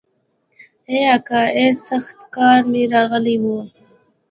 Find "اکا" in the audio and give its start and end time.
1.15-1.39